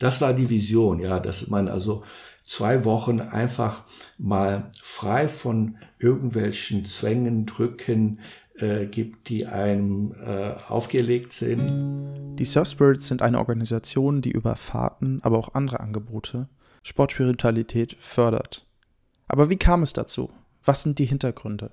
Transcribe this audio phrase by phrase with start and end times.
[0.00, 2.02] Das war die Vision, ja, dass man also
[2.42, 3.84] zwei Wochen einfach
[4.18, 8.20] mal frei von irgendwelchen Zwängen, Drücken
[8.54, 12.36] äh, gibt, die einem äh, aufgelegt sind.
[12.38, 16.48] Die Surf Spirits sind eine Organisation, die über Fahrten, aber auch andere Angebote
[16.82, 18.66] Sportspiritualität fördert.
[19.28, 20.30] Aber wie kam es dazu?
[20.64, 21.72] Was sind die Hintergründe?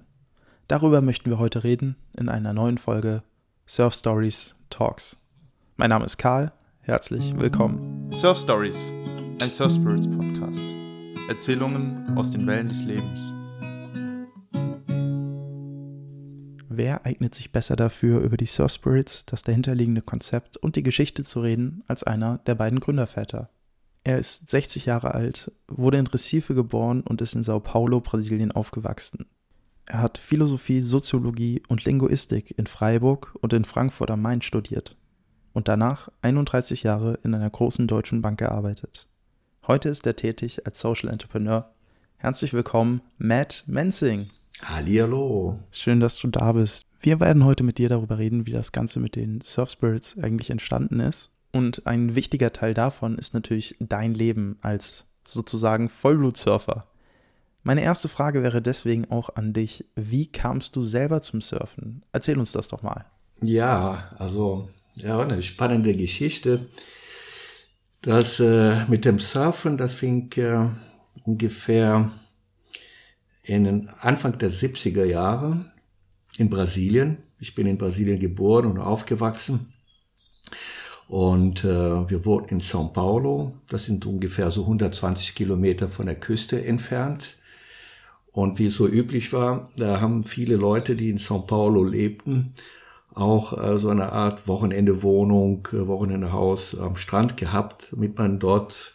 [0.68, 3.23] Darüber möchten wir heute reden in einer neuen Folge
[3.66, 5.16] Surf Stories Talks.
[5.78, 6.52] Mein Name ist Karl,
[6.88, 8.10] herzlich willkommen.
[8.14, 8.94] Surf Stories,
[9.42, 10.64] ein Surf Spirits Podcast.
[11.28, 13.34] Erzählungen aus den Wellen des Lebens.
[16.70, 21.25] Wer eignet sich besser dafür, über die Surf Spirits, das dahinterliegende Konzept und die Geschichte
[21.25, 23.50] zu reden, als einer der beiden Gründerväter?
[24.06, 28.54] Er ist 60 Jahre alt, wurde in Recife geboren und ist in Sao Paulo, Brasilien
[28.54, 29.25] aufgewachsen.
[29.88, 34.95] Er hat Philosophie, Soziologie und Linguistik in Freiburg und in Frankfurt am Main studiert
[35.58, 39.08] und danach 31 Jahre in einer großen deutschen Bank gearbeitet.
[39.66, 41.73] Heute ist er tätig als Social Entrepreneur.
[42.17, 44.28] Herzlich willkommen, Matt Mensing.
[44.63, 45.58] Hallihallo.
[45.72, 46.85] Schön, dass du da bist.
[47.02, 50.52] Wir werden heute mit dir darüber reden, wie das Ganze mit den Surf Spirits eigentlich
[50.52, 51.31] entstanden ist.
[51.53, 56.85] Und ein wichtiger Teil davon ist natürlich dein Leben als sozusagen Vollblutsurfer.
[57.63, 59.85] Meine erste Frage wäre deswegen auch an dich.
[59.95, 62.03] Wie kamst du selber zum Surfen?
[62.11, 63.05] Erzähl uns das doch mal.
[63.41, 64.67] Ja, also
[64.98, 66.67] ja, eine spannende Geschichte.
[68.02, 70.70] Das äh, mit dem Surfen, das fing äh,
[71.23, 72.12] ungefähr
[73.44, 75.72] in den Anfang der 70er Jahre
[76.38, 77.18] in Brasilien.
[77.40, 79.73] Ich bin in Brasilien geboren und aufgewachsen.
[81.08, 83.53] Und äh, wir wohnen in São Paulo.
[83.70, 87.38] Das sind ungefähr so 120 Kilometer von der Küste entfernt.
[88.31, 92.53] Und wie es so üblich war, da haben viele Leute, die in São Paulo lebten,
[93.17, 98.93] auch äh, so eine Art Wochenende-Wohnung, äh, Wochenendehaus am Strand gehabt, damit man dort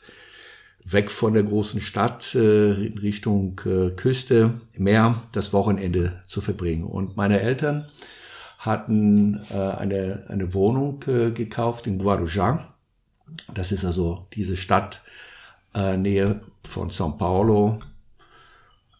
[0.85, 6.85] weg von der großen Stadt äh, in Richtung äh, Küste, Meer, das Wochenende zu verbringen.
[6.85, 7.89] Und meine Eltern
[8.59, 12.61] hatten äh, eine, eine Wohnung äh, gekauft in Guarujá.
[13.55, 15.03] Das ist also diese Stadt
[15.75, 17.81] äh, Nähe von São Paulo,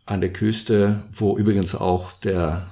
[0.07, 2.67] an der Küste, wo übrigens auch der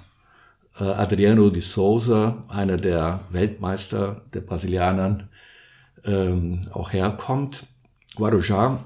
[0.85, 5.29] Adriano de Souza, einer der Weltmeister der Brasilianern,
[6.05, 7.67] ähm, auch herkommt.
[8.17, 8.79] Guarujá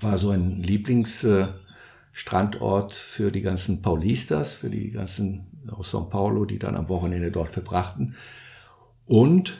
[0.00, 6.58] war so ein Lieblingsstandort für die ganzen Paulistas, für die ganzen aus São Paulo, die
[6.58, 8.14] dann am Wochenende dort verbrachten.
[9.06, 9.58] Und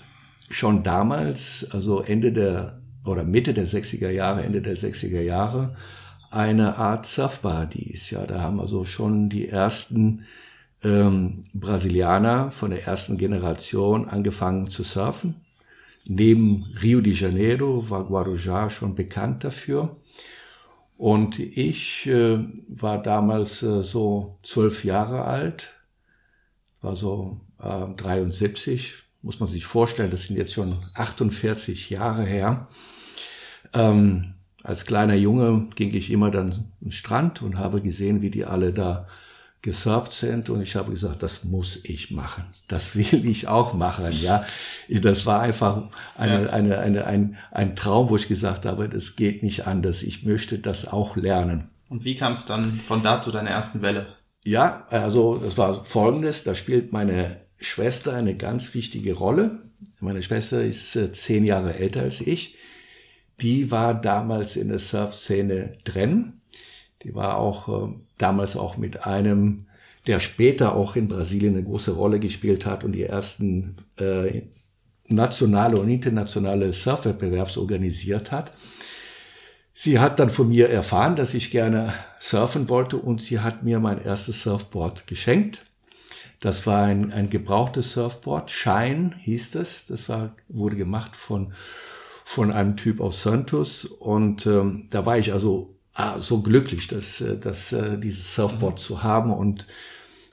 [0.50, 5.76] schon damals, also Ende der oder Mitte der 60er Jahre, Ende der 60er Jahre,
[6.30, 8.10] eine Art Surfparadies.
[8.10, 10.26] Ja, da haben also schon die ersten
[10.82, 15.36] ähm, Brasilianer von der ersten Generation angefangen zu surfen.
[16.04, 19.96] Neben Rio de Janeiro war Guarujá schon bekannt dafür.
[20.96, 25.74] Und ich äh, war damals äh, so zwölf Jahre alt,
[26.80, 32.68] war so äh, 73, muss man sich vorstellen, das sind jetzt schon 48 Jahre her.
[33.74, 34.34] Ähm,
[34.64, 38.72] als kleiner Junge ging ich immer dann am Strand und habe gesehen, wie die alle
[38.72, 39.06] da
[39.62, 42.44] gesurft sind und ich habe gesagt, das muss ich machen.
[42.68, 44.44] Das will ich auch machen, ja.
[44.88, 46.50] Das war einfach eine, ja.
[46.50, 50.02] eine, eine, ein, ein Traum, wo ich gesagt habe, das geht nicht anders.
[50.02, 51.68] Ich möchte das auch lernen.
[51.88, 54.06] Und wie kam es dann von da zu deiner ersten Welle?
[54.44, 59.62] Ja, also das war folgendes, da spielt meine Schwester eine ganz wichtige Rolle.
[60.00, 62.58] Meine Schwester ist äh, zehn Jahre älter als ich
[63.40, 66.37] die war damals in der Surf-Szene drin.
[67.02, 69.66] Die war auch äh, damals auch mit einem,
[70.06, 74.42] der später auch in Brasilien eine große Rolle gespielt hat und die ersten äh,
[75.06, 78.52] nationale und internationale Surfwettbewerbs organisiert hat.
[79.72, 83.78] Sie hat dann von mir erfahren, dass ich gerne surfen wollte und sie hat mir
[83.78, 85.66] mein erstes Surfboard geschenkt.
[86.40, 88.50] Das war ein, ein gebrauchtes Surfboard.
[88.50, 89.86] Shine hieß das.
[89.86, 91.52] Das war, wurde gemacht von
[92.28, 93.86] von einem Typ aus Santos.
[93.86, 95.77] Und ähm, da war ich also
[96.20, 98.78] so glücklich, dass, äh, dass äh, dieses Surfboard mhm.
[98.78, 99.32] zu haben.
[99.32, 99.66] Und,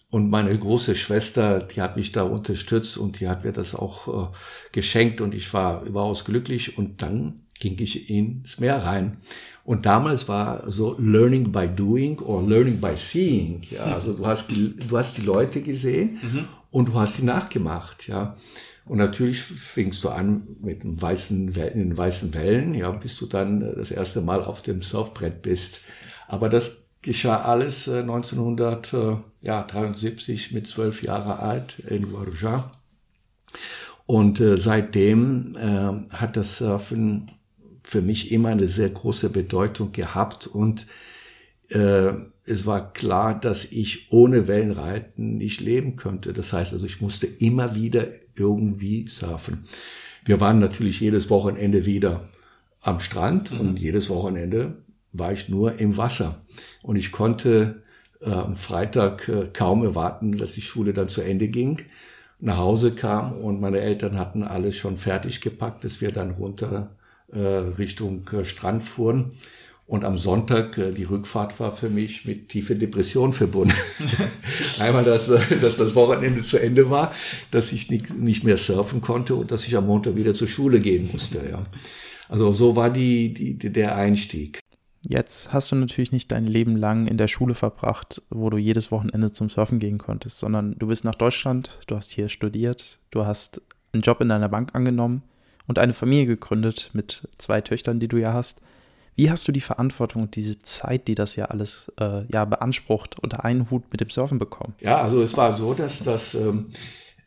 [0.10, 4.32] und meine große Schwester, die hat mich da unterstützt und die hat mir das auch
[4.32, 4.36] äh,
[4.72, 6.78] geschenkt und ich war überaus glücklich.
[6.78, 9.18] Und dann ging ich ins Meer rein.
[9.64, 13.62] Und damals war so Learning by Doing or Learning by Seeing.
[13.72, 16.48] Ja, also du hast die, du hast die Leute gesehen mhm.
[16.70, 18.08] und du hast sie nachgemacht.
[18.08, 18.38] Ja,
[18.88, 23.64] und natürlich fingst du an mit dem weißen, den weißen Wellen, ja, bis du dann
[23.64, 25.82] äh, das erste Mal auf dem Surfbrett bist.
[26.28, 32.70] Aber das geschah alles 1973 äh, mit zwölf Jahre alt in Guarujá.
[34.06, 37.32] Und äh, seitdem äh, hat das Surfen
[37.82, 40.86] für mich immer eine sehr große Bedeutung gehabt und
[41.70, 42.14] äh,
[42.48, 46.34] es war klar, dass ich ohne Wellenreiten nicht leben könnte.
[46.34, 48.06] Das heißt also, ich musste immer wieder
[48.36, 49.66] irgendwie surfen.
[50.24, 52.28] Wir waren natürlich jedes Wochenende wieder
[52.82, 53.60] am Strand mhm.
[53.60, 54.78] und jedes Wochenende
[55.12, 56.42] war ich nur im Wasser.
[56.82, 57.84] Und ich konnte
[58.22, 61.82] äh, am Freitag äh, kaum erwarten, dass die Schule dann zu Ende ging,
[62.40, 66.92] nach Hause kam und meine Eltern hatten alles schon fertig gepackt, dass wir dann runter
[67.32, 69.34] äh, Richtung äh, Strand fuhren.
[69.88, 73.76] Und am Sonntag, äh, die Rückfahrt war für mich mit tiefer Depression verbunden.
[74.80, 77.14] Einmal, dass, äh, dass das Wochenende zu Ende war,
[77.52, 80.80] dass ich nicht, nicht mehr surfen konnte und dass ich am Montag wieder zur Schule
[80.80, 81.48] gehen musste.
[81.50, 81.64] Ja.
[82.30, 84.60] Also so war die, die, der Einstieg.
[85.08, 88.90] Jetzt hast du natürlich nicht dein Leben lang in der Schule verbracht, wo du jedes
[88.90, 93.24] Wochenende zum Surfen gehen konntest, sondern du bist nach Deutschland, du hast hier studiert, du
[93.24, 93.62] hast
[93.94, 95.22] einen Job in deiner Bank angenommen
[95.68, 98.62] und eine Familie gegründet mit zwei Töchtern, die du ja hast.
[99.16, 103.18] Wie hast du die Verantwortung und diese Zeit, die das ja alles äh, ja beansprucht,
[103.20, 104.76] unter einen Hut mit dem Surfen bekommen?
[104.82, 106.68] Ja, also es war so, dass das ähm,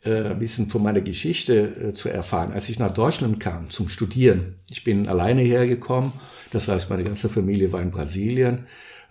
[0.03, 2.53] äh, ein bisschen von meiner Geschichte äh, zu erfahren.
[2.53, 6.13] Als ich nach Deutschland kam zum Studieren, ich bin alleine hergekommen,
[6.51, 8.67] das heißt, meine ganze Familie war in Brasilien.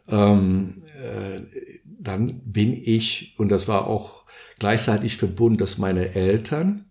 [0.08, 1.40] Ähm, äh,
[1.84, 4.22] dann bin ich, und das war auch
[4.58, 6.86] gleichzeitig verbunden, dass meine Eltern,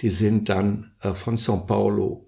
[0.00, 2.26] die sind dann äh, von São Paulo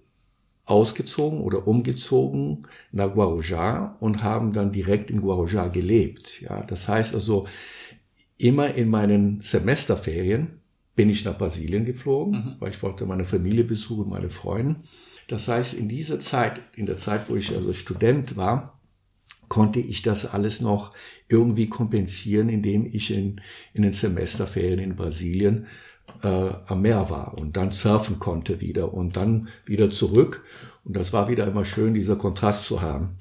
[0.65, 6.41] ausgezogen oder umgezogen nach Guarujá und haben dann direkt in Guarujá gelebt.
[6.41, 7.47] Ja, das heißt also,
[8.37, 10.61] immer in meinen Semesterferien
[10.95, 12.55] bin ich nach Brasilien geflogen, mhm.
[12.59, 14.75] weil ich wollte meine Familie besuchen, meine Freunde.
[15.27, 18.79] Das heißt, in dieser Zeit, in der Zeit, wo ich also Student war,
[19.47, 20.91] konnte ich das alles noch
[21.27, 23.41] irgendwie kompensieren, indem ich in,
[23.73, 25.67] in den Semesterferien in Brasilien
[26.23, 30.43] äh, am Meer war und dann surfen konnte wieder und dann wieder zurück.
[30.83, 33.17] Und das war wieder immer schön, dieser Kontrast zu haben.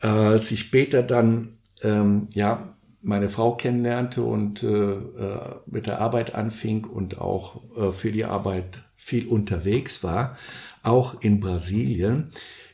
[0.00, 6.00] Äh, als ich später dann ähm, ja meine Frau kennenlernte und äh, äh, mit der
[6.00, 10.36] Arbeit anfing und auch äh, für die Arbeit viel unterwegs war,
[10.82, 12.30] auch in Brasilien,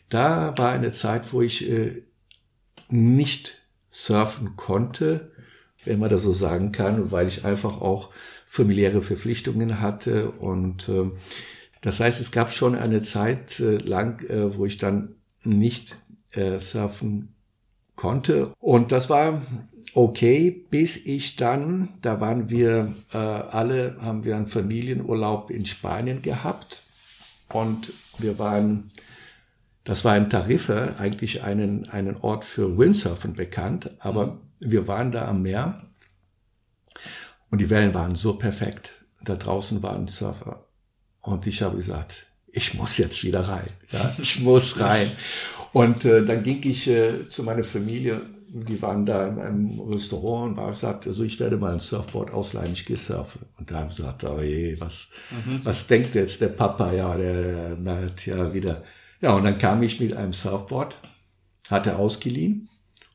[0.09, 2.03] da war eine Zeit, wo ich äh,
[2.89, 5.33] nicht surfen konnte,
[5.85, 8.11] wenn man das so sagen kann, weil ich einfach auch
[8.55, 10.31] familiäre Verpflichtungen hatte.
[10.31, 11.11] Und äh,
[11.81, 15.97] das heißt, es gab schon eine Zeit äh, lang, äh, wo ich dann nicht
[16.35, 17.35] äh, surfen
[17.97, 18.53] konnte.
[18.61, 19.43] Und das war
[19.93, 26.23] okay, bis ich dann, da waren wir äh, alle, haben wir einen Familienurlaub in Spanien
[26.23, 26.85] gehabt
[27.49, 28.93] und wir waren,
[29.83, 34.39] das war in Tarife, eigentlich einen, einen Ort für Windsurfen bekannt, aber mhm.
[34.61, 35.83] wir waren da am Meer
[37.51, 38.93] und die Wellen waren so perfekt.
[39.23, 40.67] Da draußen waren Surfer.
[41.21, 43.69] Und ich habe gesagt, ich muss jetzt wieder rein.
[43.91, 45.11] Ja, ich muss rein.
[45.73, 48.21] Und äh, dann ging ich äh, zu meiner Familie.
[48.49, 52.33] Die waren da in einem Restaurant und war gesagt, also ich werde mal ein Surfboard
[52.33, 53.41] ausleihen, ich gehe surfen.
[53.59, 55.61] Und da haben sie gesagt, oh je, was, mhm.
[55.65, 56.93] was denkt jetzt der Papa?
[56.93, 58.85] Ja, der merkt ja wieder.
[59.21, 60.95] Ja, und dann kam ich mit einem Surfboard,
[61.69, 62.69] hatte ausgeliehen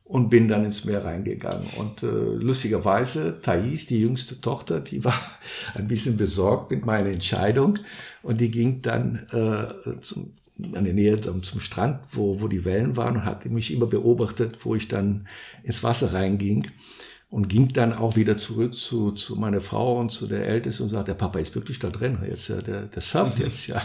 [0.09, 1.67] und bin dann ins Meer reingegangen.
[1.77, 5.13] Und äh, lustigerweise, Thais, die jüngste Tochter, die war
[5.75, 7.77] ein bisschen besorgt mit meiner Entscheidung
[8.23, 10.33] und die ging dann äh, zum,
[10.73, 13.85] an der Nähe zum, zum Strand, wo, wo die Wellen waren und hat mich immer
[13.85, 15.27] beobachtet, wo ich dann
[15.61, 16.65] ins Wasser reinging
[17.29, 20.89] und ging dann auch wieder zurück zu, zu meiner Frau und zu der Ältesten und
[20.89, 23.45] sagte, der Papa ist wirklich da drin, jetzt, der, der surft mhm.
[23.45, 23.79] jetzt, ja.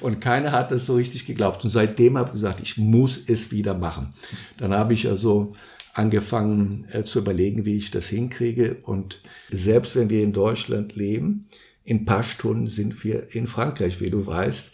[0.00, 1.62] Und keiner hat das so richtig geglaubt.
[1.62, 4.14] Und seitdem habe ich gesagt, ich muss es wieder machen.
[4.56, 5.54] Dann habe ich also
[5.98, 8.76] angefangen äh, zu überlegen, wie ich das hinkriege.
[8.82, 11.48] Und selbst wenn wir in Deutschland leben,
[11.84, 14.72] in paar Stunden sind wir in Frankreich, wie du weißt.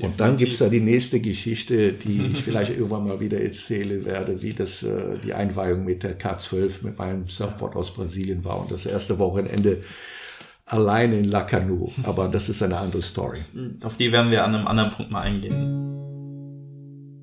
[0.00, 4.40] Und dann gibt's da die nächste Geschichte, die ich vielleicht irgendwann mal wieder erzählen werde,
[4.40, 8.70] wie das äh, die Einweihung mit der K12 mit meinem Surfboard aus Brasilien war und
[8.70, 9.82] das erste Wochenende
[10.64, 11.90] allein in Lacanu.
[12.04, 13.38] Aber das ist eine andere Story.
[13.82, 15.91] Auf die werden wir an einem anderen Punkt mal eingehen.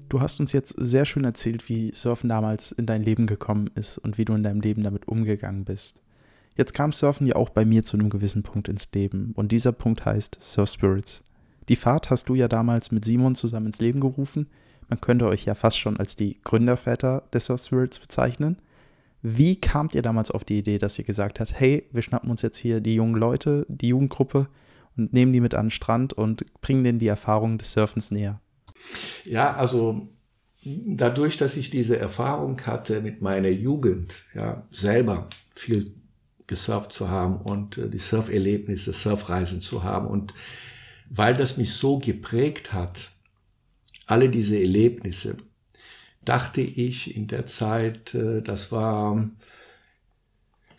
[0.10, 4.00] Du hast uns jetzt sehr schön erzählt, wie Surfen damals in dein Leben gekommen ist
[4.00, 6.02] und wie du in deinem Leben damit umgegangen bist.
[6.58, 9.72] Jetzt kam Surfen ja auch bei mir zu einem gewissen Punkt ins Leben und dieser
[9.72, 11.24] Punkt heißt Surf Spirits.
[11.70, 14.48] Die Fahrt hast du ja damals mit Simon zusammen ins Leben gerufen.
[14.88, 18.58] Man könnte euch ja fast schon als die Gründerväter des Surf Spirits bezeichnen.
[19.22, 22.42] Wie kamt ihr damals auf die Idee, dass ihr gesagt habt, hey, wir schnappen uns
[22.42, 24.48] jetzt hier die jungen Leute, die Jugendgruppe
[24.98, 28.42] und nehmen die mit an den Strand und bringen denen die Erfahrung des Surfens näher?
[29.26, 30.08] Ja, also
[30.64, 35.94] dadurch, dass ich diese Erfahrung hatte mit meiner Jugend, ja, selber viel
[36.48, 40.34] gesurft zu haben und äh, die Surferlebnisse, Surfreisen zu haben und
[41.10, 43.12] weil das mich so geprägt hat,
[44.06, 45.38] alle diese Erlebnisse,
[46.26, 49.30] dachte ich in der Zeit, äh, das war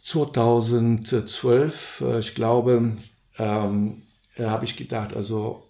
[0.03, 2.97] 2012, äh, ich glaube,
[3.39, 4.03] ähm,
[4.39, 5.70] habe ich gedacht, also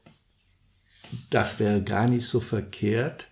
[1.30, 3.28] das wäre gar nicht so verkehrt.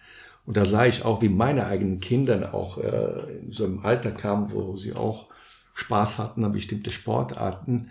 [0.46, 4.12] Und da sah ich auch, wie meine eigenen Kinder auch äh, in so einem Alter
[4.12, 5.28] kamen, wo sie auch
[5.74, 7.90] Spaß hatten an bestimmte Sportarten.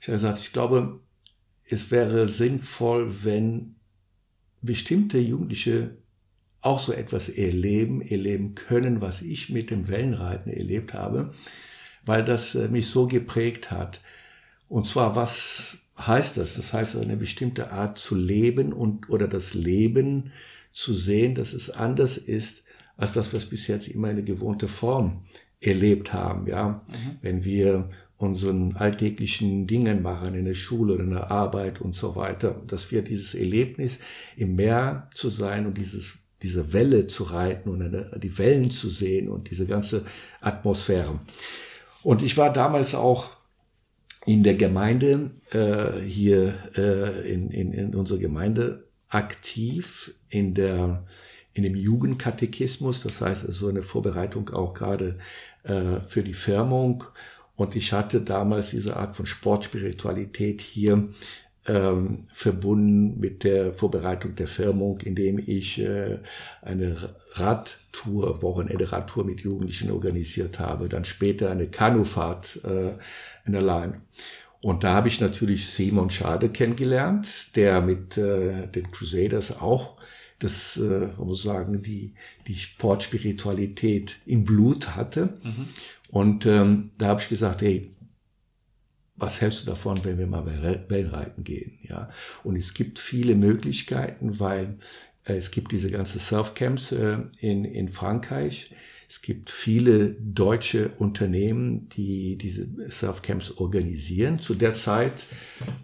[0.00, 1.00] Ich habe gesagt, ich glaube,
[1.64, 3.76] es wäre sinnvoll, wenn
[4.62, 5.90] bestimmte Jugendliche
[6.60, 11.28] auch so etwas erleben, erleben können, was ich mit dem Wellenreiten erlebt habe,
[12.04, 14.00] weil das äh, mich so geprägt hat.
[14.68, 16.54] Und zwar, was heißt das?
[16.54, 20.32] Das heißt, eine bestimmte Art zu leben und oder das Leben
[20.72, 25.24] zu sehen, dass es anders ist, als das, was bis jetzt immer eine gewohnte Form
[25.60, 26.46] erlebt haben.
[26.46, 27.18] Ja, mhm.
[27.22, 32.16] wenn wir unseren alltäglichen Dingen machen, in der Schule oder in der Arbeit und so
[32.16, 34.00] weiter, dass wir dieses Erlebnis
[34.36, 38.90] im Meer zu sein und dieses, diese Welle zu reiten und eine, die Wellen zu
[38.90, 40.04] sehen und diese ganze
[40.40, 41.20] Atmosphäre.
[42.02, 43.37] Und ich war damals auch
[44.28, 51.06] in der Gemeinde, äh, hier äh, in, in, in unserer Gemeinde aktiv in der
[51.54, 55.18] in dem Jugendkatechismus, das heißt so eine Vorbereitung auch gerade
[55.64, 57.04] äh, für die Firmung.
[57.56, 61.08] Und ich hatte damals diese Art von Sportspiritualität hier
[61.68, 66.18] ähm, verbunden mit der Vorbereitung der Firmung, indem ich äh,
[66.62, 66.96] eine
[67.32, 72.92] Radtour, Wochenende Radtour mit Jugendlichen organisiert habe, dann später eine Kanufahrt äh,
[73.46, 74.00] in der Line.
[74.60, 79.98] Und da habe ich natürlich Simon Schade kennengelernt, der mit äh, den Crusaders auch
[80.38, 82.14] das, äh, man muss sagen, die,
[82.46, 85.38] die Sportspiritualität im Blut hatte.
[85.42, 85.68] Mhm.
[86.10, 87.90] Und ähm, da habe ich gesagt, hey,
[89.18, 90.46] was hältst du davon, wenn wir mal
[90.88, 91.78] Wellenreiten gehen?
[91.82, 92.10] Ja,
[92.44, 94.78] und es gibt viele Möglichkeiten, weil
[95.24, 98.74] äh, es gibt diese ganze Surfcamps äh, in, in Frankreich.
[99.08, 104.38] Es gibt viele deutsche Unternehmen, die diese Surfcamps organisieren.
[104.38, 105.24] Zu der Zeit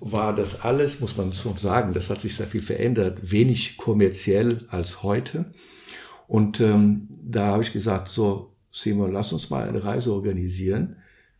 [0.00, 4.66] war das alles, muss man so sagen, das hat sich sehr viel verändert, wenig kommerziell
[4.68, 5.46] als heute.
[6.28, 10.96] Und ähm, da habe ich gesagt, so Simon, lass uns mal eine Reise organisieren.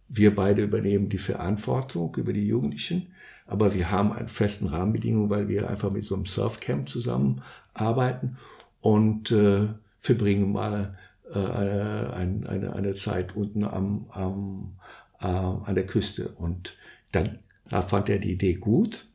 [0.09, 3.13] Wir beide übernehmen die Verantwortung über die Jugendlichen,
[3.47, 8.39] aber wir haben einen festen Rahmenbedingungen, weil wir einfach mit so einem Surfcamp zusammenarbeiten
[8.81, 9.69] und äh,
[9.99, 10.99] verbringen mal
[11.33, 14.77] äh, eine, eine, eine Zeit unten am, am,
[15.21, 16.29] äh, an der Küste.
[16.29, 16.77] Und
[17.13, 19.07] dann da fand er die Idee gut.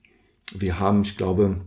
[0.53, 1.61] Wir haben, ich glaube,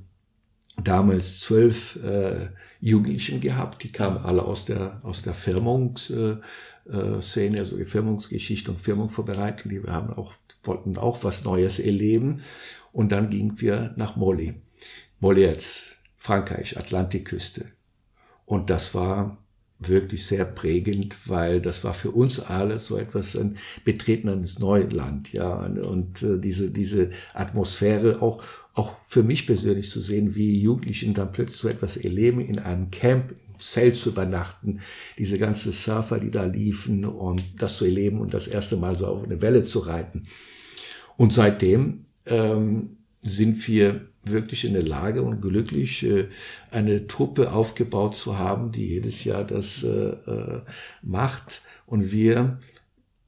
[0.83, 2.49] damals zwölf äh,
[2.81, 6.43] Jugendlichen gehabt, die kamen alle aus der, aus der Firmungsszene,
[6.91, 9.71] äh, also die Firmungsgeschichte und Firmungsvorbereitung.
[9.71, 10.35] Die wir haben auch,
[10.65, 12.43] wollten auch was Neues erleben.
[12.93, 14.55] Und dann gingen wir nach Molly.
[15.21, 17.67] Molly jetzt, Frankreich, Atlantikküste.
[18.45, 19.39] Und das war
[19.89, 25.33] wirklich sehr prägend, weil das war für uns alle so etwas ein Betreten eines Neuland,
[25.33, 28.43] ja, und äh, diese, diese Atmosphäre auch,
[28.75, 32.91] auch für mich persönlich zu sehen, wie Jugendlichen dann plötzlich so etwas erleben, in einem
[32.91, 33.35] Camp,
[33.71, 34.81] Zelt zu übernachten,
[35.19, 39.07] diese ganze Surfer, die da liefen und das zu erleben und das erste Mal so
[39.07, 40.27] auf eine Welle zu reiten.
[41.17, 46.29] Und seitdem ähm, sind wir wirklich in der Lage und glücklich, äh,
[46.71, 50.61] eine Truppe aufgebaut zu haben, die jedes Jahr das äh, äh,
[51.03, 52.59] macht und wir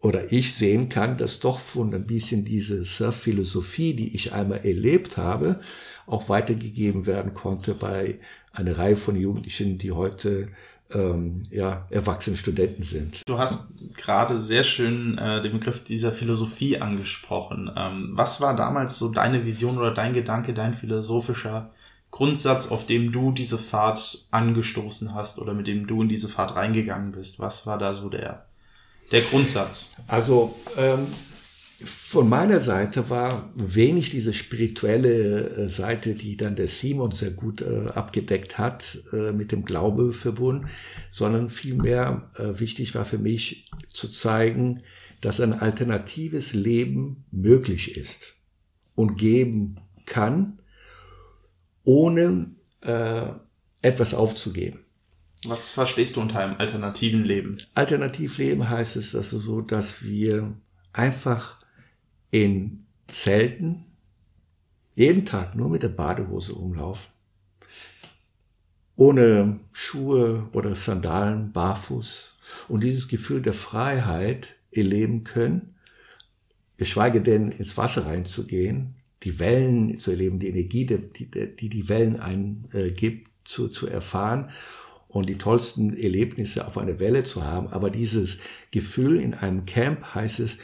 [0.00, 5.16] oder ich sehen kann, dass doch von ein bisschen diese Surf-Philosophie, die ich einmal erlebt
[5.16, 5.60] habe,
[6.06, 8.18] auch weitergegeben werden konnte bei
[8.54, 10.48] einer Reihe von Jugendlichen, die heute
[10.92, 13.22] ähm, ja, erwachsene Studenten sind.
[13.26, 17.70] Du hast gerade sehr schön äh, den Begriff dieser Philosophie angesprochen.
[17.76, 21.70] Ähm, was war damals so deine Vision oder dein Gedanke, dein philosophischer
[22.10, 26.54] Grundsatz, auf dem du diese Fahrt angestoßen hast oder mit dem du in diese Fahrt
[26.54, 27.40] reingegangen bist?
[27.40, 28.46] Was war da so der,
[29.10, 29.96] der Grundsatz?
[30.06, 31.06] Also ähm,
[31.82, 37.62] von meiner Seite war wenig diese spirituelle äh, Seite, die dann der Simon sehr gut
[37.62, 40.68] äh, abgedeckt hat, äh, mit dem Glaube verbunden,
[41.10, 44.82] sondern vielmehr äh, wichtig war für mich zu zeigen,
[45.20, 48.34] dass ein alternatives Leben möglich ist
[48.94, 50.58] und geben kann,
[51.82, 52.50] ohne
[52.82, 53.26] äh,
[53.82, 54.80] etwas aufzugeben.
[55.46, 57.58] Was verstehst du unter einem alternativen Leben?
[57.74, 60.54] Alternativleben heißt es also so, dass wir
[60.92, 61.58] einfach
[62.34, 63.84] in Zelten
[64.96, 67.06] jeden Tag nur mit der Badehose rumlaufen.
[68.96, 72.36] Ohne Schuhe oder Sandalen, barfuß.
[72.68, 75.76] Und dieses Gefühl der Freiheit erleben können,
[76.76, 82.18] geschweige denn ins Wasser reinzugehen, die Wellen zu erleben, die Energie, die die, die Wellen
[82.18, 82.92] einen äh,
[83.44, 84.50] zu, zu erfahren
[85.06, 87.68] und die tollsten Erlebnisse auf einer Welle zu haben.
[87.68, 88.38] Aber dieses
[88.72, 90.58] Gefühl in einem Camp heißt es,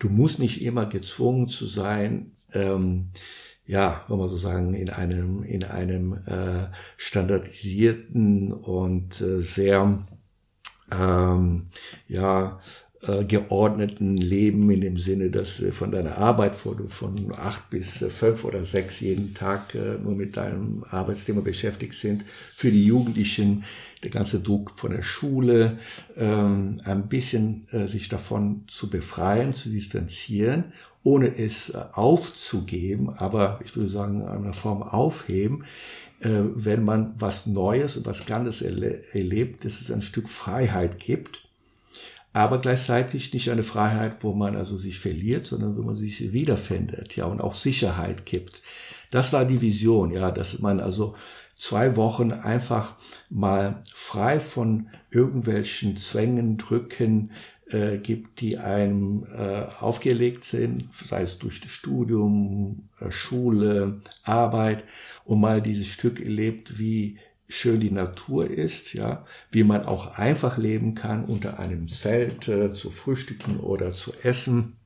[0.00, 3.10] du musst nicht immer gezwungen zu sein, ähm,
[3.66, 6.66] ja, wenn man so sagen, in einem, in einem äh,
[6.96, 10.04] standardisierten und äh, sehr
[10.90, 11.66] ähm,
[12.08, 12.58] ja,
[13.02, 17.70] äh, geordneten Leben in dem Sinne, dass äh, von deiner Arbeit, wo du von acht
[17.70, 22.72] bis äh, fünf oder sechs jeden Tag äh, nur mit deinem Arbeitsthema beschäftigt sind, für
[22.72, 23.64] die Jugendlichen
[24.02, 25.78] der ganze Druck von der Schule,
[26.16, 33.60] ähm, ein bisschen äh, sich davon zu befreien, zu distanzieren, ohne es äh, aufzugeben, aber
[33.64, 35.64] ich würde sagen, in einer Form aufheben,
[36.20, 40.98] äh, wenn man was Neues und was Ganzes erle erlebt, dass es ein Stück Freiheit
[40.98, 41.46] gibt,
[42.32, 47.16] aber gleichzeitig nicht eine Freiheit, wo man also sich verliert, sondern wo man sich wiederfindet,
[47.16, 48.62] ja, und auch Sicherheit gibt.
[49.10, 51.16] Das war die Vision, ja, dass man also
[51.60, 52.96] zwei Wochen einfach
[53.28, 57.32] mal frei von irgendwelchen Zwängen, Drücken
[57.68, 64.84] äh, gibt, die einem äh, aufgelegt sind, sei es durch das Studium, äh, Schule, Arbeit,
[65.24, 70.56] und mal dieses Stück erlebt, wie schön die Natur ist, ja, wie man auch einfach
[70.56, 74.76] leben kann unter einem Zelt äh, zu frühstücken oder zu essen.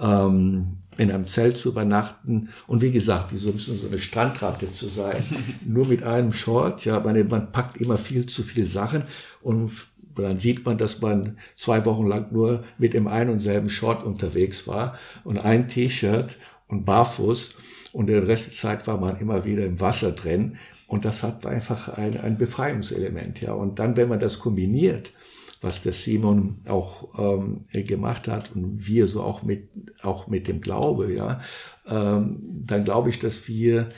[0.00, 2.50] Ähm, in einem Zelt zu übernachten.
[2.66, 5.22] Und wie gesagt, wie so ein bisschen so eine Strandratte zu sein,
[5.64, 9.04] nur mit einem Short, ja, man, man packt immer viel zu viel Sachen
[9.40, 9.72] und
[10.16, 14.04] dann sieht man, dass man zwei Wochen lang nur mit dem einen und selben Short
[14.04, 17.54] unterwegs war und ein T-Shirt und barfuß
[17.92, 21.46] und den Rest der Zeit war man immer wieder im Wasser drin und das hat
[21.46, 23.52] einfach ein, ein Befreiungselement, ja.
[23.52, 25.12] Und dann, wenn man das kombiniert
[25.60, 29.68] was der Simon auch ähm, gemacht hat und wir so auch mit,
[30.02, 31.40] auch mit dem Glaube, ja,
[31.86, 33.88] ähm, dann glaube ich, dass wir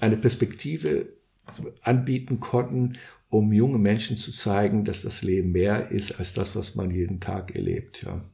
[0.00, 1.08] eine Perspektive
[1.82, 2.94] anbieten konnten,
[3.28, 7.20] um junge Menschen zu zeigen, dass das Leben mehr ist als das, was man jeden
[7.20, 8.24] Tag erlebt, ja.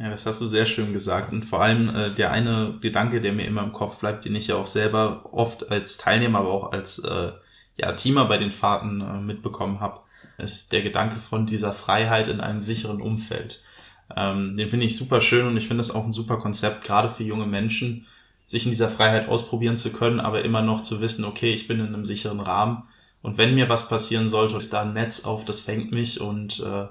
[0.00, 1.30] Ja, das hast du sehr schön gesagt.
[1.30, 4.46] Und vor allem äh, der eine Gedanke, der mir immer im Kopf bleibt, den ich
[4.46, 7.32] ja auch selber oft als Teilnehmer, aber auch als äh,
[7.76, 10.00] ja, Teamer bei den Fahrten äh, mitbekommen habe,
[10.38, 13.62] ist der Gedanke von dieser Freiheit in einem sicheren Umfeld.
[14.16, 17.10] Ähm, den finde ich super schön und ich finde es auch ein super Konzept, gerade
[17.10, 18.06] für junge Menschen,
[18.46, 21.78] sich in dieser Freiheit ausprobieren zu können, aber immer noch zu wissen, okay, ich bin
[21.78, 22.84] in einem sicheren Rahmen
[23.20, 26.58] und wenn mir was passieren sollte, ist da ein Netz auf, das fängt mich und
[26.60, 26.86] äh,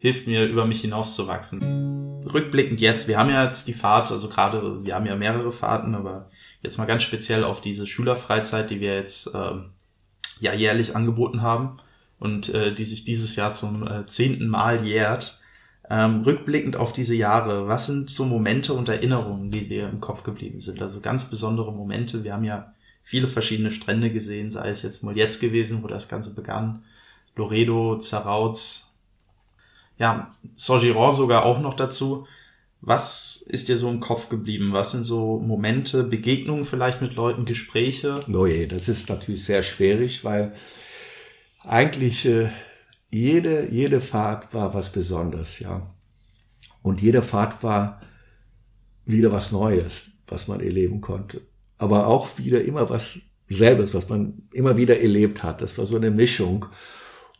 [0.00, 2.07] hilft mir, über mich hinauszuwachsen.
[2.32, 5.94] Rückblickend jetzt, wir haben ja jetzt die Fahrt, also gerade, wir haben ja mehrere Fahrten,
[5.94, 6.30] aber
[6.62, 9.52] jetzt mal ganz speziell auf diese Schülerfreizeit, die wir jetzt äh,
[10.40, 11.78] ja jährlich angeboten haben
[12.18, 15.40] und äh, die sich dieses Jahr zum äh, zehnten Mal jährt.
[15.90, 20.22] Ähm, rückblickend auf diese Jahre, was sind so Momente und Erinnerungen, die dir im Kopf
[20.22, 20.82] geblieben sind?
[20.82, 22.24] Also ganz besondere Momente.
[22.24, 26.08] Wir haben ja viele verschiedene Strände gesehen, sei es jetzt mal jetzt gewesen, wo das
[26.08, 26.84] Ganze begann.
[27.36, 28.87] Loredo, Zarauz,
[29.98, 32.26] ja, Sogiron sogar auch noch dazu.
[32.80, 34.72] Was ist dir so im Kopf geblieben?
[34.72, 38.20] Was sind so Momente, Begegnungen vielleicht mit Leuten, Gespräche?
[38.32, 40.54] Oh je, das ist natürlich sehr schwierig, weil
[41.64, 42.50] eigentlich äh,
[43.10, 45.90] jede, jede Fahrt war was Besonderes, ja.
[46.82, 48.00] Und jede Fahrt war
[49.04, 51.40] wieder was Neues, was man erleben konnte.
[51.78, 55.62] Aber auch wieder immer was Selbes, was man immer wieder erlebt hat.
[55.62, 56.66] Das war so eine Mischung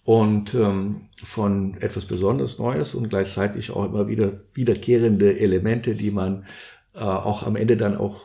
[0.09, 6.47] und ähm, von etwas Besonderes Neues und gleichzeitig auch immer wieder wiederkehrende Elemente, die man
[6.95, 8.25] äh, auch am Ende dann auch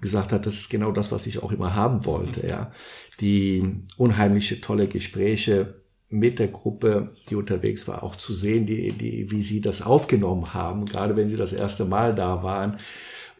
[0.00, 2.72] gesagt hat, das ist genau das, was ich auch immer haben wollte, ja.
[3.20, 3.62] Die
[3.96, 5.76] unheimliche tolle Gespräche
[6.08, 10.52] mit der Gruppe, die unterwegs war, auch zu sehen, die, die, wie sie das aufgenommen
[10.52, 12.76] haben, gerade wenn sie das erste Mal da waren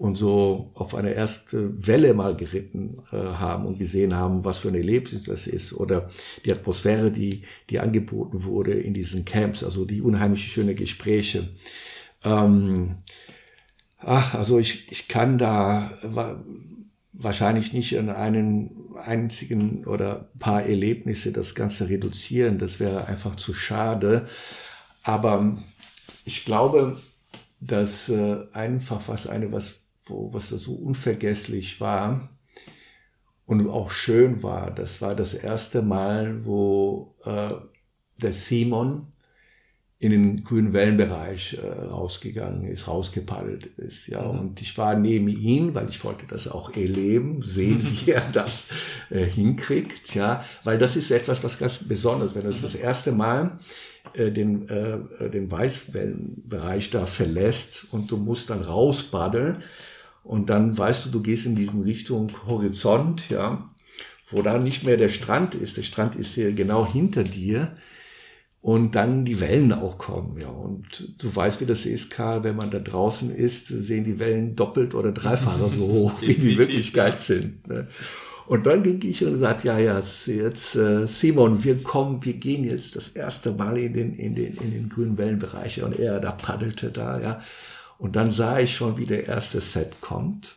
[0.00, 4.68] und so auf eine erste Welle mal geritten äh, haben und gesehen haben, was für
[4.68, 6.10] ein Erlebnis das ist oder
[6.44, 11.50] die Atmosphäre, die, die angeboten wurde in diesen Camps, also die unheimlich schöne Gespräche.
[12.24, 12.96] Ähm,
[14.02, 15.92] Ach, also ich, ich kann da
[17.12, 22.58] wahrscheinlich nicht an einen einzigen oder paar Erlebnisse das Ganze reduzieren.
[22.58, 24.26] Das wäre einfach zu schade.
[25.02, 25.58] Aber
[26.24, 26.98] ich glaube,
[27.60, 29.79] dass äh, einfach was eine, was,
[30.10, 32.30] wo, was da so unvergesslich war
[33.46, 37.50] und auch schön war, das war das erste Mal, wo äh,
[38.22, 39.06] der Simon
[39.98, 44.06] in den grünen Wellenbereich äh, rausgegangen ist, rausgepaddelt ist.
[44.06, 44.38] Ja, mhm.
[44.38, 48.64] und ich war neben ihm, weil ich wollte das auch erleben, sehen, wie er das
[49.10, 50.14] äh, hinkriegt.
[50.14, 53.58] Ja, weil das ist etwas, was ganz Besonderes, wenn du das, das erste Mal
[54.14, 59.62] äh, den, äh, den Weißwellenbereich da verlässt und du musst dann rauspaddeln
[60.22, 63.70] und dann weißt du, du gehst in diesen Richtung Horizont, ja,
[64.28, 65.76] wo da nicht mehr der Strand ist.
[65.76, 67.76] Der Strand ist hier genau hinter dir
[68.61, 70.38] und dann die Wellen auch kommen.
[70.38, 74.18] Ja, und du weißt, wie das ist, Karl, wenn man da draußen ist, sehen die
[74.18, 77.66] Wellen doppelt oder dreifacher so hoch, wie die Wirklichkeit sind.
[77.66, 77.88] Ne?
[78.46, 82.64] Und dann ging ich und sagte, ja, ja, jetzt äh, Simon, wir kommen, wir gehen
[82.64, 85.83] jetzt das erste Mal in den, in den, in den grünen Wellenbereich.
[85.85, 87.40] Und er da paddelte da, ja.
[88.00, 90.56] Und dann sah ich schon, wie der erste Set kommt.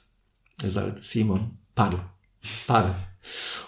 [0.63, 1.99] Er sagte, Simon, paddel,
[2.65, 2.95] paddel.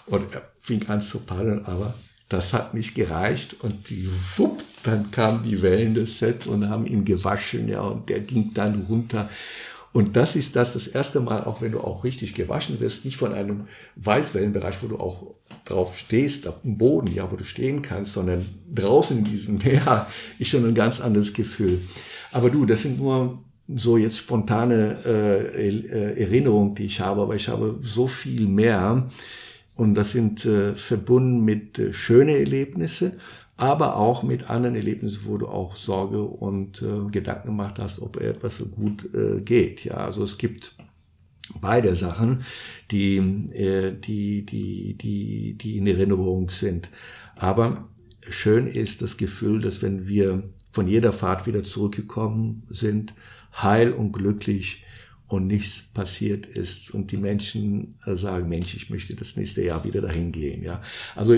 [0.06, 1.94] Und er fing an zu paddeln, aber
[2.30, 6.86] das hat nicht gereicht und die, wupp, dann kamen die Wellen des Sets und haben
[6.86, 9.28] ihn gewaschen, ja, und der ging dann runter.
[9.92, 13.18] Und das ist das, das erste Mal, auch wenn du auch richtig gewaschen wirst, nicht
[13.18, 15.34] von einem Weißwellenbereich, wo du auch
[15.66, 20.06] drauf stehst, auf dem Boden, ja, wo du stehen kannst, sondern draußen in diesem Meer,
[20.38, 21.82] ist schon ein ganz anderes Gefühl.
[22.32, 27.34] Aber du, das sind nur so jetzt spontane äh, äh Erinnerungen, die ich habe, aber
[27.34, 29.08] ich habe so viel mehr.
[29.74, 33.18] Und das sind äh, verbunden mit äh, schöne Erlebnisse,
[33.56, 38.20] aber auch mit anderen Erlebnissen, wo du auch Sorge und äh, Gedanken gemacht hast, ob
[38.20, 39.84] etwas so gut äh, geht.
[39.84, 40.76] Ja, also es gibt
[41.60, 42.44] beide Sachen,
[42.90, 46.90] die, äh, die, die, die, die in Erinnerung sind.
[47.34, 47.88] Aber
[48.28, 53.14] schön ist das Gefühl, dass wenn wir von jeder Fahrt wieder zurückgekommen sind,
[53.62, 54.84] heil und glücklich
[55.28, 59.84] und nichts passiert ist und die Menschen äh, sagen, Mensch, ich möchte das nächste Jahr
[59.84, 60.62] wieder dahin gehen.
[60.62, 60.82] Ja,
[61.14, 61.36] also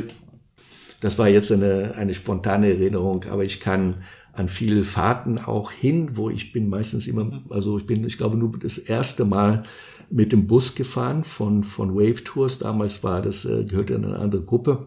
[1.00, 4.02] das war jetzt eine, eine spontane Erinnerung, aber ich kann
[4.32, 8.36] an viele Fahrten auch hin, wo ich bin meistens immer, also ich bin, ich glaube,
[8.36, 9.64] nur das erste Mal
[10.10, 12.58] mit dem Bus gefahren von, von Wave Tours.
[12.58, 14.86] Damals war das, äh, gehörte eine andere Gruppe.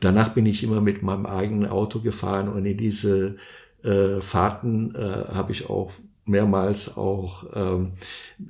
[0.00, 3.36] Danach bin ich immer mit meinem eigenen Auto gefahren und in diese
[3.84, 5.92] äh, Fahrten äh, habe ich auch
[6.26, 7.92] mehrmals auch ähm,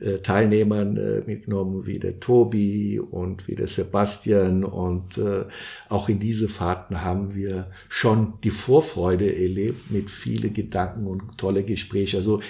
[0.00, 4.64] äh, Teilnehmern äh, mitgenommen, wie der Tobi und wie der Sebastian.
[4.64, 5.44] Und äh,
[5.88, 11.64] auch in diese Fahrten haben wir schon die Vorfreude erlebt mit viele Gedanken und tolle
[11.64, 12.18] Gespräche.
[12.18, 12.40] Also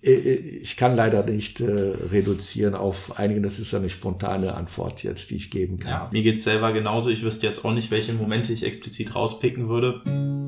[0.00, 1.70] äh, äh, ich kann leider nicht äh,
[2.12, 5.90] reduzieren auf einige, das ist eine spontane Antwort jetzt, die ich geben kann.
[5.90, 7.10] Ja, mir geht's selber genauso.
[7.10, 10.47] Ich wüsste jetzt auch nicht, welche Momente ich explizit rauspicken würde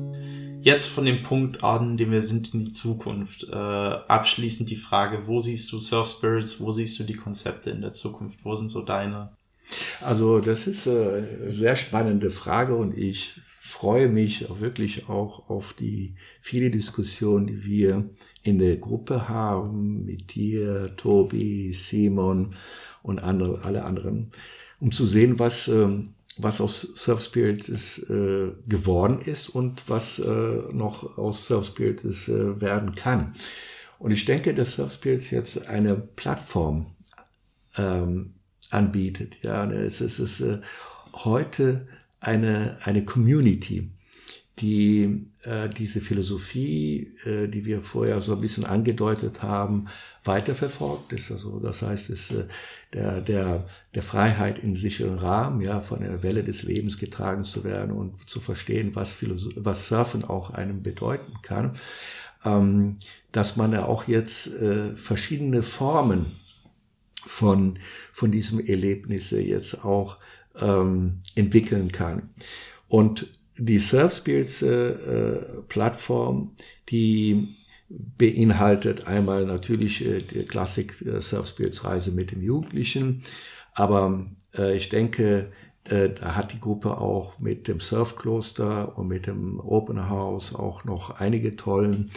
[0.61, 5.27] jetzt von dem Punkt an, dem wir sind in die Zukunft, äh, abschließend die Frage,
[5.27, 8.69] wo siehst du Surf Spirits, wo siehst du die Konzepte in der Zukunft, wo sind
[8.69, 9.31] so deine?
[10.01, 15.73] Also das ist äh, eine sehr spannende Frage und ich freue mich wirklich auch auf
[15.73, 18.09] die viele Diskussionen, die wir
[18.43, 22.55] in der Gruppe haben, mit dir, Tobi, Simon
[23.03, 24.31] und andere, alle anderen,
[24.79, 30.19] um zu sehen, was ähm, was aus Surf Spirit ist, äh, geworden ist und was
[30.19, 30.29] äh,
[30.71, 33.33] noch aus Surf Spirit ist, äh, werden kann.
[34.01, 36.95] Und ich denke, dass Surf Spirits jetzt eine Plattform
[37.77, 38.33] ähm,
[38.71, 39.35] anbietet.
[39.43, 40.61] Ja, es ist, es ist äh,
[41.13, 41.87] heute
[42.19, 43.91] eine, eine Community,
[44.59, 49.87] die äh, diese Philosophie, äh, die wir vorher so ein bisschen angedeutet haben,
[50.23, 51.31] weiterverfolgt ist.
[51.31, 52.45] Also das heißt, es äh,
[52.93, 57.63] der, der, der Freiheit in sicheren Rahmen, ja, von der Welle des Lebens getragen zu
[57.63, 61.77] werden und zu verstehen, was, Philosoph was Surfen auch einem bedeuten kann,
[62.45, 62.97] ähm,
[63.31, 66.33] dass man ja auch jetzt äh, verschiedene Formen
[67.25, 67.79] von,
[68.11, 70.17] von diesem Erlebnisse jetzt auch
[70.59, 72.29] ähm, entwickeln kann.
[72.87, 73.27] Und
[73.63, 75.45] die Surf Spirits äh, äh,
[76.89, 77.55] die
[77.89, 83.23] beinhaltet einmal natürlich äh, die Klassik äh, Surf Spirits Reise mit dem Jugendlichen,
[83.73, 84.25] aber
[84.75, 85.53] ich denke,
[85.85, 91.21] da hat die Gruppe auch mit dem Surfkloster und mit dem Open House auch noch
[91.21, 92.11] einige tollen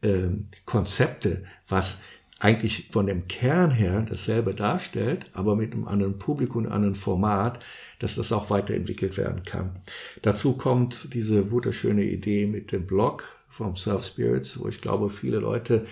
[0.00, 0.28] äh,
[0.64, 2.00] Konzepte, was
[2.44, 7.58] eigentlich von dem Kern her dasselbe darstellt, aber mit einem anderen Publikum, einem anderen Format,
[8.00, 9.76] dass das auch weiterentwickelt werden kann.
[10.20, 15.38] Dazu kommt diese wunderschöne Idee mit dem Blog vom Surf Spirits, wo ich glaube, viele
[15.38, 15.86] Leute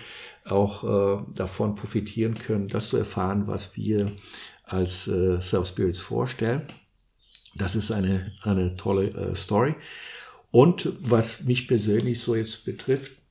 [0.45, 4.11] auch äh, davon profitieren können, das zu erfahren, was wir
[4.63, 6.61] als äh, Surf Spirits vorstellen.
[7.55, 9.73] Das ist eine, eine tolle äh, Story.
[10.51, 13.22] Und was mich persönlich so jetzt betrifft,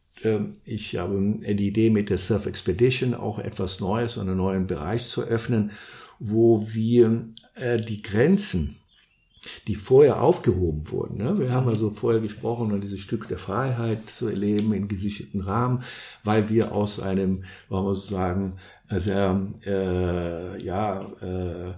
[0.65, 5.23] ich habe die Idee mit der Surf Expedition auch etwas Neues, einen neuen Bereich zu
[5.23, 5.73] öffnen,
[6.19, 8.77] wo wir äh, die Grenzen
[9.67, 11.19] die vorher aufgehoben wurden.
[11.19, 11.39] Ne?
[11.39, 15.83] Wir haben also vorher gesprochen, um dieses Stück der Freiheit zu erleben in gesicherten Rahmen,
[16.23, 18.59] weil wir aus einem, wollen wir so sagen,
[18.89, 21.73] sehr, äh, ja, äh,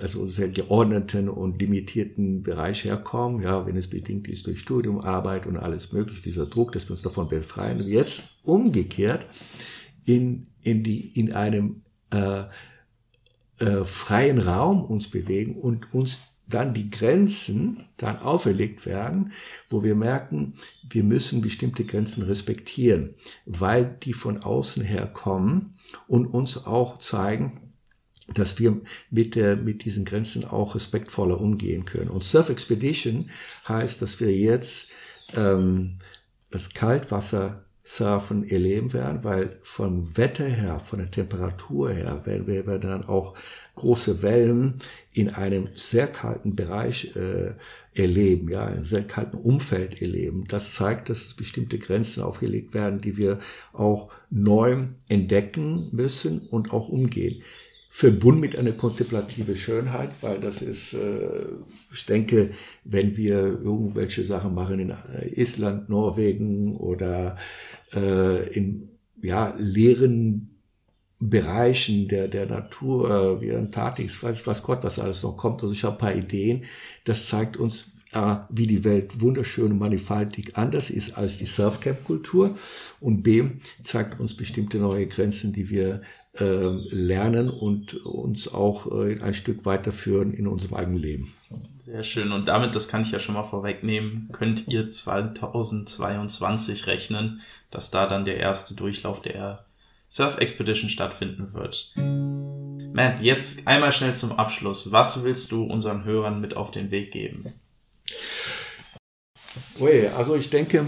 [0.00, 5.46] Also sehr geordneten und limitierten Bereich herkommen, ja, wenn es bedingt ist durch Studium, Arbeit
[5.46, 7.78] und alles mögliche, dieser Druck, dass wir uns davon befreien.
[7.78, 9.26] Und jetzt umgekehrt
[10.04, 12.44] in, in, die, in einem äh,
[13.58, 19.32] äh, freien Raum uns bewegen und uns dann die Grenzen dann auferlegt werden,
[19.68, 20.54] wo wir merken,
[20.88, 25.74] wir müssen bestimmte Grenzen respektieren, weil die von außen her kommen
[26.06, 27.67] und uns auch zeigen,
[28.34, 32.10] dass wir mit, der, mit diesen Grenzen auch respektvoller umgehen können.
[32.10, 33.30] Und Surf Expedition
[33.66, 34.90] heißt, dass wir jetzt
[35.34, 35.98] ähm,
[36.50, 42.78] das Kaltwasser Surfen erleben werden, weil vom Wetter her, von der Temperatur her, werden wir
[42.78, 43.34] dann auch
[43.76, 44.74] große Wellen
[45.14, 47.52] in einem sehr kalten Bereich äh,
[47.94, 50.44] erleben, ja, in einem sehr kalten Umfeld erleben.
[50.48, 53.38] Das zeigt, dass es bestimmte Grenzen aufgelegt werden, die wir
[53.72, 57.42] auch neu entdecken müssen und auch umgehen
[57.88, 61.46] verbunden mit einer kontemplative Schönheit, weil das ist, äh,
[61.92, 62.50] ich denke,
[62.84, 64.94] wenn wir irgendwelche Sachen machen in
[65.34, 67.36] Island, Norwegen oder
[67.92, 68.90] äh, in
[69.22, 70.58] ja, leeren
[71.20, 75.62] Bereichen der, der Natur, äh, wie Antarktis, weiß, weiß Gott, was alles noch kommt.
[75.62, 76.64] Also ich habe ein paar Ideen.
[77.04, 82.56] Das zeigt uns, äh, wie die Welt wunderschön und mannigfaltig anders ist als die Surfcamp-Kultur.
[83.00, 83.44] Und B
[83.82, 89.64] zeigt uns bestimmte neue Grenzen, die wir äh, lernen und uns auch äh, ein Stück
[89.64, 91.32] weiterführen in unserem eigenen Leben.
[91.78, 92.32] Sehr schön.
[92.32, 98.06] Und damit, das kann ich ja schon mal vorwegnehmen, könnt ihr 2022 rechnen, dass da
[98.06, 99.64] dann der erste Durchlauf der
[100.08, 101.92] Surf Expedition stattfinden wird.
[101.96, 104.90] Matt, jetzt einmal schnell zum Abschluss.
[104.90, 107.52] Was willst du unseren Hörern mit auf den Weg geben?
[109.78, 110.86] Ui, also ich denke,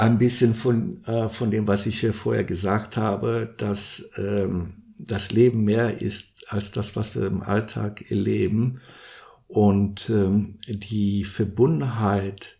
[0.00, 5.30] ein bisschen von, äh, von dem, was ich hier vorher gesagt habe, dass ähm, das
[5.30, 8.80] Leben mehr ist als das, was wir im Alltag erleben.
[9.46, 12.56] Und ähm, die Verbundenheit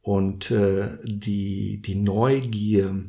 [0.00, 3.04] und äh, die, die Neugier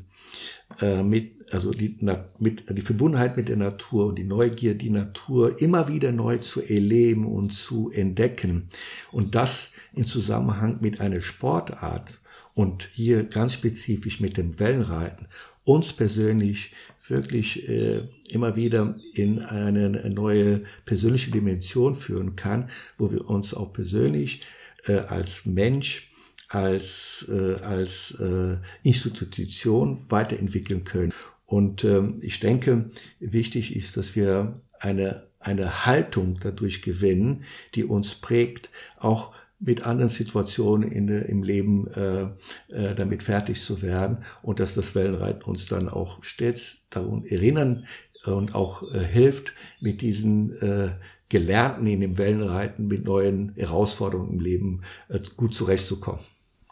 [0.79, 4.89] äh, mit, also die, na, mit, die Verbundenheit mit der Natur und die Neugier, die
[4.89, 8.69] Natur immer wieder neu zu erleben und zu entdecken.
[9.11, 12.19] Und das in Zusammenhang mit einer Sportart,
[12.53, 15.27] und hier ganz spezifisch mit dem Wellenreiten
[15.63, 16.71] uns persönlich
[17.07, 23.73] wirklich äh, immer wieder in eine neue persönliche Dimension führen kann, wo wir uns auch
[23.73, 24.41] persönlich
[24.85, 26.11] äh, als Mensch,
[26.47, 31.13] als, äh, als äh, Institution weiterentwickeln können.
[31.45, 32.89] Und ähm, ich denke,
[33.19, 37.43] wichtig ist, dass wir eine, eine Haltung dadurch gewinnen,
[37.75, 42.23] die uns prägt, auch mit anderen Situationen in, im Leben äh,
[42.69, 47.85] äh, damit fertig zu werden und dass das Wellenreiten uns dann auch stets daran erinnern
[48.25, 50.91] und auch äh, hilft, mit diesen äh,
[51.29, 56.21] Gelernten in dem Wellenreiten mit neuen Herausforderungen im Leben äh, gut zurechtzukommen.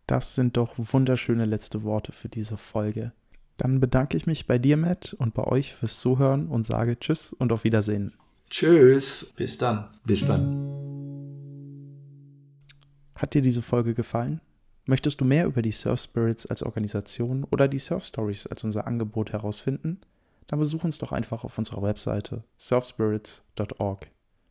[0.08, 3.14] Das sind doch wunderschöne letzte Worte für diese Folge.
[3.58, 7.34] Dann bedanke ich mich bei dir, Matt, und bei euch fürs Zuhören und sage Tschüss
[7.34, 8.14] und auf Wiedersehen.
[8.50, 9.34] Tschüss.
[9.36, 9.88] Bis dann.
[10.06, 10.91] Bis dann.
[13.22, 14.42] Hat dir diese Folge gefallen?
[14.86, 18.88] Möchtest du mehr über die Surf Spirits als Organisation oder die Surf Stories als unser
[18.88, 20.02] Angebot herausfinden?
[20.48, 24.08] Dann besuch uns doch einfach auf unserer Webseite surfspirits.org.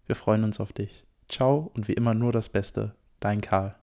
[0.07, 1.05] Wir freuen uns auf dich.
[1.29, 2.95] Ciao und wie immer nur das Beste.
[3.19, 3.80] Dein Karl.